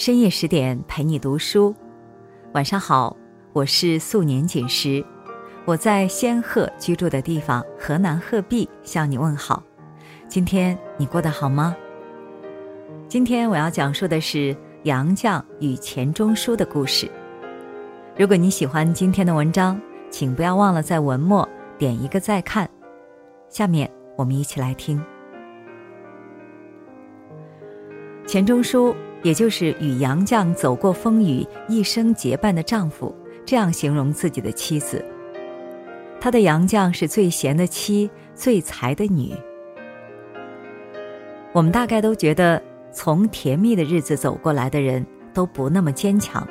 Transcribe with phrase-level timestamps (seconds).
[0.00, 1.74] 深夜十点陪你读书，
[2.54, 3.14] 晚上好，
[3.52, 5.04] 我是素年锦时，
[5.66, 9.62] 我在仙鹤居住的地方河南鹤壁向你问好。
[10.26, 11.76] 今天你过得好吗？
[13.08, 17.06] 今天我要讲述的是杨绛与钱钟书的故事。
[18.16, 19.78] 如果你喜欢今天的文章，
[20.08, 21.46] 请不要忘了在文末
[21.76, 22.66] 点一个再看。
[23.50, 23.86] 下面
[24.16, 24.98] 我们一起来听
[28.26, 28.96] 钱钟书。
[29.22, 35.04] 也就是与杨绛走过风雨、一生结伴的丈夫，这样形容自己的妻子。
[36.20, 39.32] 他的杨绛是最贤的妻，最才的女。
[41.52, 46.46] 我们大概都觉得，从甜蜜的日子走过来的人都不那么坚强，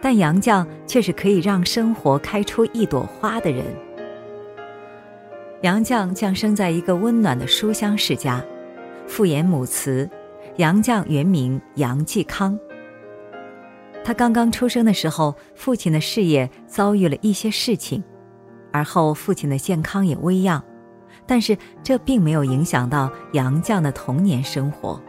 [0.00, 3.64] 但杨绛却是可以让生活开出一朵花的人。
[5.62, 8.44] 杨绛降生在一个温暖的书香世家，
[9.06, 10.08] 父严母慈。
[10.56, 12.58] 杨绛原名杨继康。
[14.04, 18.04] 他刚刚出生的时候，父亲的事业遭遇了一些事情，
[18.70, 20.62] 而后父亲的健康也微恙，
[21.26, 25.02] 但是这并没有影响到杨绛的童年生活。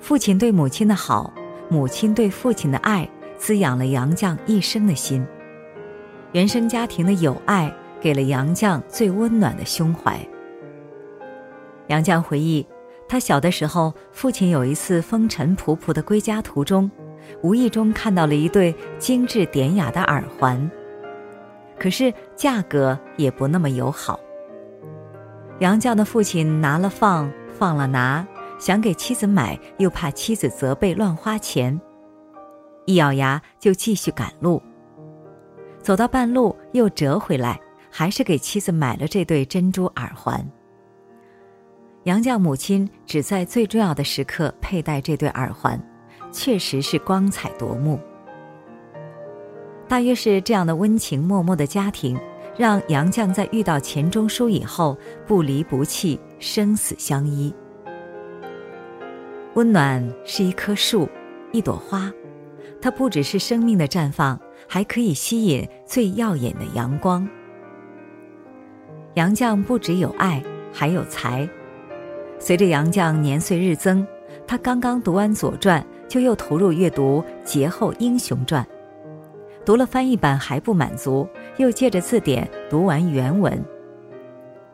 [0.00, 1.32] 父亲对母亲的好，
[1.68, 5.24] 母亲对父亲的爱，滋养了杨绛一生的心。
[6.32, 10.18] 原生家庭的友爱，给了杨绛最温暖的胸怀。
[11.88, 12.66] 杨绛回忆。
[13.14, 16.90] 他小的时候，父亲有一次风尘仆仆的归家途中，
[17.42, 20.68] 无意中看到了一对精致典雅的耳环，
[21.78, 24.18] 可是价格也不那么友好。
[25.60, 28.26] 杨绛的父亲拿了放，放了拿，
[28.58, 31.80] 想给妻子买，又怕妻子责备乱花钱，
[32.84, 34.60] 一咬牙就继续赶路。
[35.80, 37.60] 走到半路又折回来，
[37.92, 40.44] 还是给妻子买了这对珍珠耳环。
[42.04, 45.80] 杨绛母亲只在最重要的时刻佩戴这对耳环，
[46.30, 47.98] 确实是光彩夺目。
[49.88, 52.18] 大约是这样的温情脉脉的家庭，
[52.58, 57.54] 让杨绛在遇到钱钟书以后不离不弃，生死相依。
[59.54, 61.08] 温暖是一棵树，
[61.52, 62.12] 一朵花，
[62.82, 67.26] 它不只是生命的绽放，还可以吸引最耀眼的阳光。
[69.14, 71.48] 杨绛不只有爱，还有才。
[72.44, 74.06] 随着杨绛年岁日增，
[74.46, 78.62] 他刚刚读完《左传》，就又投入阅读《节后英雄传》，
[79.64, 83.58] 读了翻译版还不满足，又借着字典读完原文。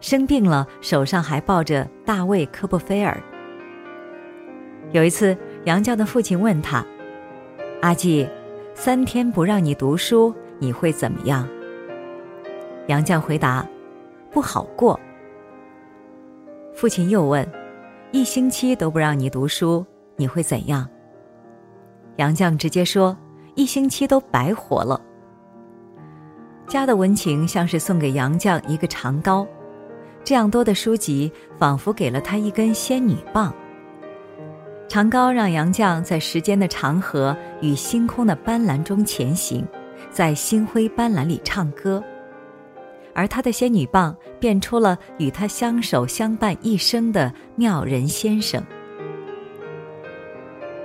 [0.00, 3.16] 生病了，手上还抱着大卫·科波菲尔。
[4.90, 6.84] 有一次，杨绛的父亲问他
[7.82, 8.28] ：“阿季，
[8.74, 11.48] 三天不让你读书，你会怎么样？”
[12.88, 13.64] 杨绛回答
[14.32, 14.98] ：“不好过。”
[16.74, 17.46] 父亲又问。
[18.12, 20.88] 一星期都不让你读书，你会怎样？
[22.16, 23.16] 杨绛直接说
[23.54, 25.00] ：“一星期都白活了。”
[26.66, 29.46] 家的温情像是送给杨绛一个长篙，
[30.24, 33.54] 这样多的书籍仿佛给了他一根仙女棒。
[34.88, 39.64] 长篙让杨绛在时间的长河与星空的斑斓中前行，
[40.10, 42.02] 在星辉斑斓里唱歌。
[43.14, 48.62] 而他的仙女棒变出了与他相守相伴一生的妙人先生。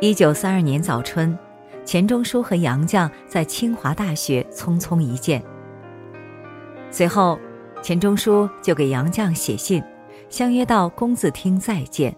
[0.02, 1.38] 一九三二年早春，
[1.86, 5.42] 钱钟书和杨绛在清华大学匆匆一见。
[6.92, 7.40] 随后，
[7.82, 9.84] 钱钟书就给杨绛写信，
[10.30, 12.16] 相约到工字厅再见。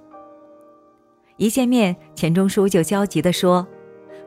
[1.37, 3.65] 一见面，钱钟书就焦急地说：“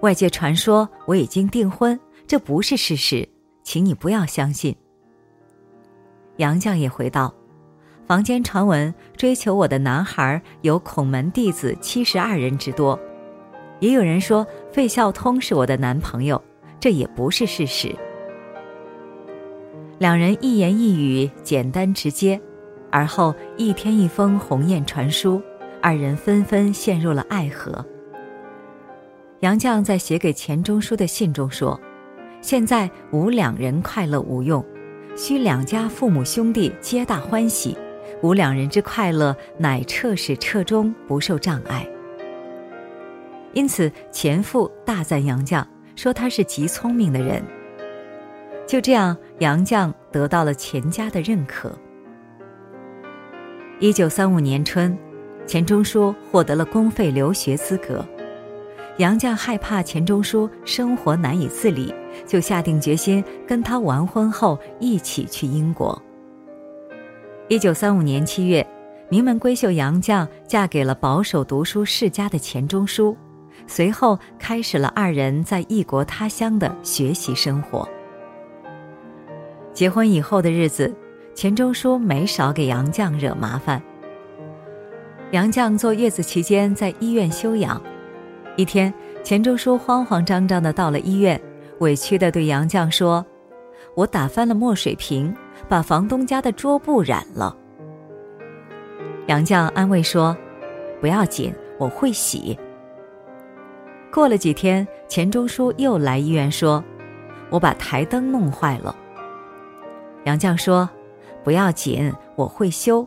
[0.02, 3.28] 外界传说我已经订婚，这不是事实，
[3.64, 4.74] 请你不要相信。”
[6.40, 7.32] 杨绛也回道
[8.08, 12.98] ：“坊间传闻追求我的男孩有孔门弟子七十二人之多，
[13.78, 16.42] 也有人说费孝通是我的男朋友，
[16.80, 17.94] 这也不是事实。”
[20.00, 22.40] 两人一言一语简单直接，
[22.90, 25.42] 而后一天一封鸿雁传书，
[25.82, 27.84] 二人纷纷陷入了爱河。
[29.40, 31.78] 杨绛在写给钱钟书的信中说
[32.40, 34.64] ：“现在无两人快乐无用。”
[35.16, 37.76] 需两家父母兄弟皆大欢喜，
[38.22, 41.86] 吾两人之快乐，乃彻始彻终不受障碍。
[43.52, 45.64] 因此，前父大赞杨绛，
[45.96, 47.42] 说他是极聪明的人。
[48.66, 51.76] 就这样，杨绛得到了钱家的认可。
[53.78, 54.96] 一九三五年春，
[55.46, 58.06] 钱钟书获得了公费留学资格。
[58.98, 61.92] 杨绛害怕钱钟书生活难以自理，
[62.26, 66.00] 就下定决心跟他完婚后一起去英国。
[67.48, 68.66] 一九三五年七月，
[69.08, 73.16] 名门闺秀杨绛嫁给了保守读书世家的钱钟书，
[73.66, 77.88] 随后开始了二人在异国他乡的学习生活。
[79.72, 80.94] 结婚以后的日子，
[81.34, 83.82] 钱钟书没少给杨绛惹麻烦。
[85.32, 87.80] 杨绛坐月子期间在医院休养，
[88.56, 88.92] 一天，
[89.22, 91.40] 钱钟书慌慌张张的到了医院，
[91.80, 93.24] 委屈的对杨绛说
[93.96, 95.34] ：“我打翻了墨水瓶，
[95.68, 97.56] 把房东家的桌布染了。”
[99.26, 100.36] 杨绛安慰说
[101.00, 102.58] ：“不要紧，我会洗。”
[104.12, 106.82] 过了几天，钱钟书又来医院说
[107.48, 108.94] ：“我把台灯弄坏了。”
[110.24, 110.88] 杨绛说
[111.42, 113.06] ：“不要紧，我会修。”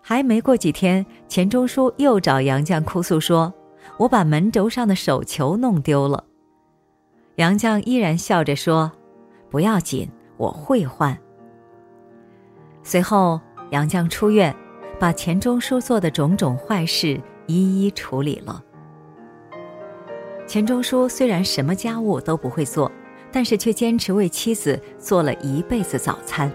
[0.00, 3.52] 还没过几天，钱钟书又找杨绛哭诉说
[3.98, 6.22] ：“我把门轴上的手球弄丢了。”
[7.36, 8.90] 杨绛依然笑着说
[9.50, 11.16] ：“不要紧，我会换。”
[12.82, 13.40] 随后，
[13.70, 14.54] 杨绛出院。
[15.00, 18.62] 把钱钟书做的种种坏事一一处理了。
[20.46, 22.88] 钱钟书虽然什么家务都不会做，
[23.32, 26.48] 但是却坚持为妻子做了一辈子早餐。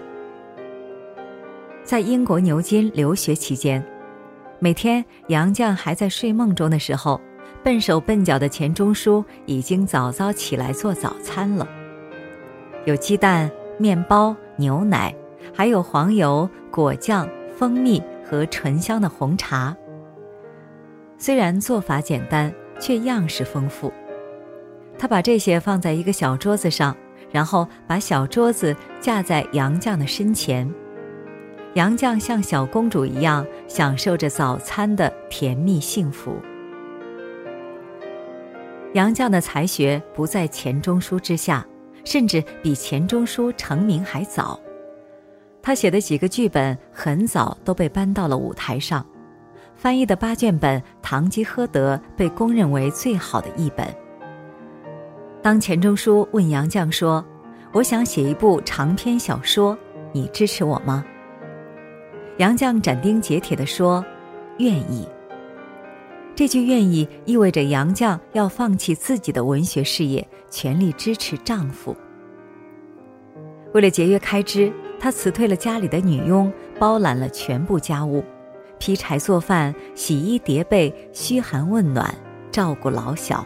[1.84, 3.84] 在英国牛津留学期间，
[4.60, 7.20] 每天杨绛还在睡梦中的时候，
[7.62, 11.68] 笨手笨脚的钱钟书已经早早起来做早餐了。
[12.84, 15.14] 有鸡蛋、面包、牛奶，
[15.54, 18.02] 还有黄油、果酱、蜂蜜。
[18.30, 19.74] 和醇香的红茶。
[21.16, 23.90] 虽然做法简单，却样式丰富。
[24.98, 26.94] 他把这些放在一个小桌子上，
[27.32, 30.70] 然后把小桌子架在杨绛的身前。
[31.72, 36.36] 杨绛像小公主一样享受着早餐的甜蜜幸福。
[38.94, 41.66] 杨绛的才学不在钱钟书之下，
[42.04, 44.58] 甚至比钱钟书成名还早。
[45.60, 49.04] 他写的几个剧本很早都被搬到了舞台上，
[49.74, 53.86] 翻译的八卷本《堂吉诃德》被公认为最好的译本。
[55.42, 57.24] 当钱钟书问杨绛说
[57.72, 59.76] ：“我想写一部长篇小说，
[60.12, 61.04] 你支持我吗？”
[62.38, 64.02] 杨绛斩钉截铁地说
[64.58, 65.06] ：“愿意。”
[66.38, 71.96] 这句“愿意”意味着杨绛要放弃自己的文学事业，全力支持丈夫。
[73.74, 74.72] 为了节约开支。
[75.00, 78.22] 她辞退了家里的女佣，包揽了全部家务，
[78.78, 82.14] 劈柴做饭、洗衣叠被、嘘寒问暖，
[82.52, 83.44] 照顾老小。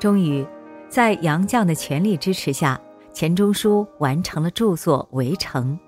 [0.00, 0.44] 终于，
[0.88, 2.80] 在杨绛的全力支持下，
[3.12, 5.78] 钱钟书完成了著作《围城》。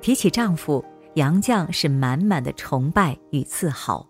[0.00, 0.84] 提起丈夫，
[1.14, 4.06] 杨绛是满满的崇拜与自豪。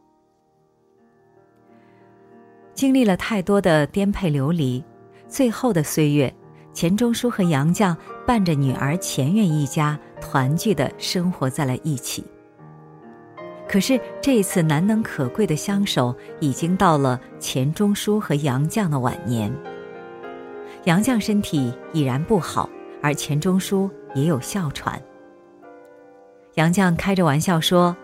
[2.74, 4.82] 经历了太多的颠沛流离，
[5.28, 6.32] 最后的岁月。
[6.74, 7.94] 钱钟书和杨绛
[8.26, 12.24] 伴着女儿钱媛一家团聚的生活在了一起。
[13.68, 19.54] 可是这一次难能可贵的相守，已经到了钱钟书和杨绛的晚年。
[20.84, 22.70] 杨绛身体已然不好，
[23.02, 24.98] 而钱钟书也有哮喘。
[26.54, 27.96] 杨绛开着玩笑说：“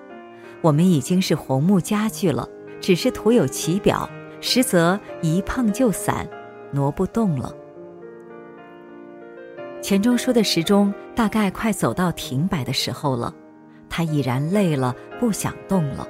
[0.63, 2.49] 我们已经是红木家具了，
[2.81, 4.09] 只是徒有其表，
[4.41, 6.27] 实则一碰就散，
[6.73, 7.55] 挪不动了。”
[9.83, 13.33] 钱钟书的时钟大概快走到停摆的时候了，
[13.89, 16.09] 他已然累了，不想动了。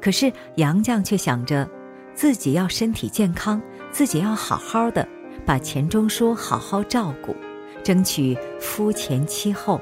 [0.00, 1.66] 可是杨绛却想着，
[2.14, 3.60] 自己要身体健康，
[3.90, 5.08] 自己要好好的
[5.46, 7.34] 把钱钟书好好照顾，
[7.82, 9.80] 争取夫前妻后，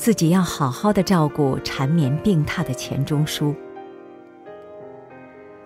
[0.00, 3.54] 自己要好好的照顾缠绵病榻的钱钟书。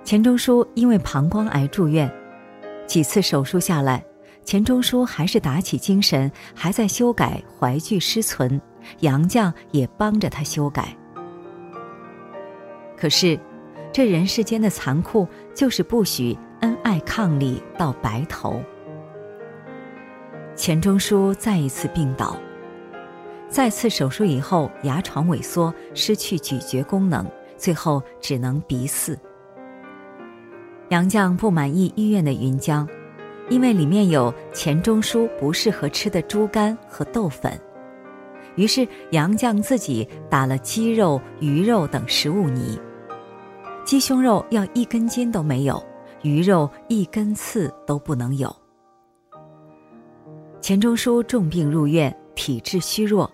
[0.03, 2.13] 钱钟书因为膀胱癌住院，
[2.85, 4.05] 几次手术下来。
[4.45, 8.61] 钱钟书还是打起精神，还在修改怀具诗存，
[8.99, 10.89] 杨绛也帮着他修改。
[12.97, 13.39] 可是，
[13.93, 18.61] 这人世间的残酷，就是不许恩爱伉俪到白头。
[20.57, 22.37] 钱钟书再一次病倒，
[23.49, 29.17] 再次手术以后，牙床萎缩，失去咀嚼功能，最后只能鼻饲。
[30.91, 32.87] 杨绛不满意医院的云浆。
[33.51, 37.53] 因为里面有钱钟书不适合吃的猪肝和豆粉，
[38.57, 42.81] 于是杨绛自己打了鸡肉、鱼肉等食物泥。
[43.85, 45.79] 鸡胸肉要一根筋都没有，
[46.23, 48.51] 鱼肉一根刺都不能有。
[50.63, 53.31] 钱钟书重病入院，体质虚弱，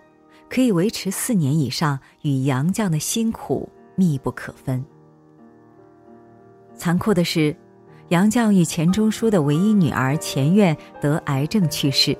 [0.49, 4.83] 可以维持四年以上，与杨绛的辛苦密不可分。
[6.75, 7.55] 残酷的是。
[8.09, 12.13] 杨绛与钱钟书的唯一女儿钱院得癌症去世，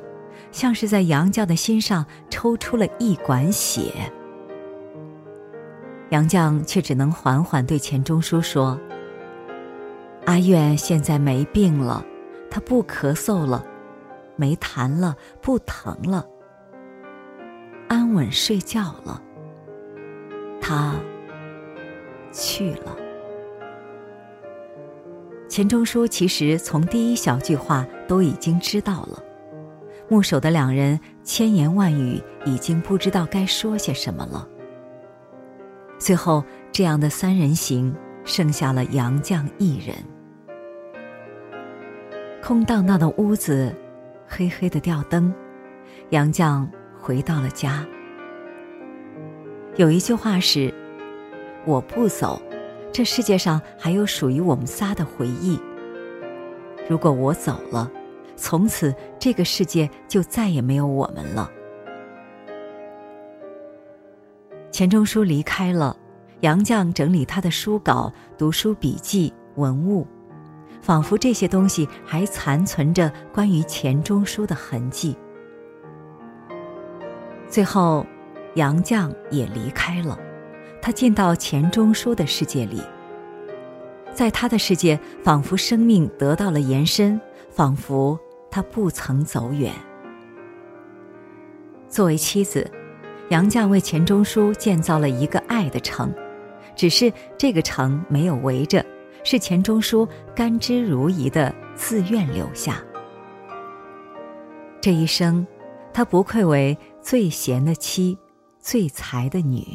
[0.50, 3.92] 像是在杨绛的心上抽出了一管血。
[6.12, 8.80] 杨绛却只能缓缓对钱钟书说
[10.26, 12.06] ：“阿苑现在没病了，
[12.50, 13.62] 她不咳嗽了，
[14.38, 16.26] 没痰了，不疼了，
[17.92, 19.22] 安稳睡觉了。
[20.62, 20.96] 他
[22.32, 22.96] 去了。
[25.50, 29.22] 钱钟书其实从第一小句话都已经知道了，
[30.08, 34.48] 木守的两人千言万语，已经不知道该说些什么了。
[36.00, 37.94] 最后，这样的三人行，
[38.24, 39.94] 剩下了杨绛一人。
[42.42, 43.76] 空荡荡的屋子，
[44.26, 45.34] 黑黑的吊灯，
[46.12, 46.66] 杨绛
[47.02, 47.86] 回到了家。
[49.76, 50.74] 有一句话是
[51.66, 52.42] ：“我不走，
[52.92, 55.60] 这世界上还有属于我们仨的回忆。
[56.88, 57.90] 如果我走了，
[58.36, 61.50] 从此这个世界就再也没有我们了。”
[64.72, 65.98] 钱钟书离开了，
[66.42, 70.08] 杨绛整理他的书稿、读书笔记、文物，
[70.82, 75.16] 仿佛这些东西还残存着关于钱钟书的痕迹。
[77.52, 78.04] 最后。
[78.56, 80.20] 杨绛也离开了，
[80.82, 82.82] 他进到钱钟书的世界里。
[84.14, 87.18] 在他的世界，仿佛生命得到了延伸，
[87.50, 89.72] 仿佛他不曾走远。
[91.88, 92.70] 作为妻子，
[93.30, 96.14] 杨绛为钱钟书建造了一个爱的城，
[96.76, 98.86] 只是这个城没有围着，
[99.24, 100.06] 是钱钟书
[100.36, 102.84] 甘之如饴的自愿留下。
[104.82, 105.48] 这一生，
[105.94, 108.18] 他不愧为最贤的妻。
[108.64, 109.66] 最才的女。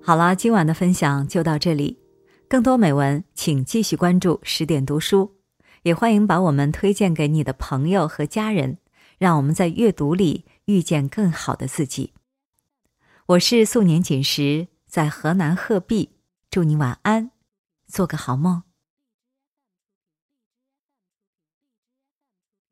[0.00, 1.98] 好了，今晚的分享就到这里。
[2.48, 5.34] 更多美文，请继续关注十点读书，
[5.82, 8.78] 也欢迎把我们推荐给你的朋友和家人，
[9.18, 12.14] 让我们在阅读里遇见更好的自己。
[13.26, 16.12] 我是素年锦时，在河南鹤壁，
[16.50, 17.31] 祝你晚安，
[17.86, 18.71] 做个好梦。